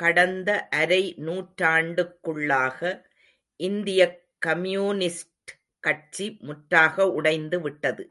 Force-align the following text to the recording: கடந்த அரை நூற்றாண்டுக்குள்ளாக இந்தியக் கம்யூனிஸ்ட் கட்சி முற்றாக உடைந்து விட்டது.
கடந்த 0.00 0.50
அரை 0.70 1.14
நூற்றாண்டுக்குள்ளாக 1.18 2.80
இந்தியக் 3.60 4.18
கம்யூனிஸ்ட் 4.46 5.56
கட்சி 5.84 6.36
முற்றாக 6.40 7.12
உடைந்து 7.12 7.60
விட்டது. 7.60 8.04